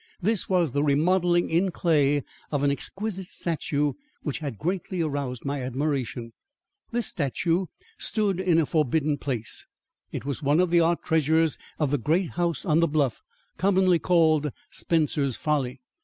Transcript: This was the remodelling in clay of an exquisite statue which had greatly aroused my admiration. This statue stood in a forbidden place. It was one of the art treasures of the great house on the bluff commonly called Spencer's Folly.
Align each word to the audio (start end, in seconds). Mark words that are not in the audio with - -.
This 0.19 0.49
was 0.49 0.71
the 0.71 0.81
remodelling 0.83 1.47
in 1.51 1.69
clay 1.69 2.23
of 2.51 2.63
an 2.63 2.71
exquisite 2.71 3.27
statue 3.27 3.93
which 4.23 4.39
had 4.39 4.57
greatly 4.57 4.99
aroused 5.03 5.45
my 5.45 5.61
admiration. 5.61 6.33
This 6.89 7.05
statue 7.05 7.67
stood 7.99 8.39
in 8.39 8.57
a 8.57 8.65
forbidden 8.65 9.19
place. 9.19 9.67
It 10.11 10.25
was 10.25 10.41
one 10.41 10.59
of 10.59 10.71
the 10.71 10.79
art 10.79 11.03
treasures 11.03 11.59
of 11.77 11.91
the 11.91 11.99
great 11.99 12.31
house 12.31 12.65
on 12.65 12.79
the 12.79 12.87
bluff 12.87 13.21
commonly 13.59 13.99
called 13.99 14.51
Spencer's 14.71 15.37
Folly. 15.37 15.81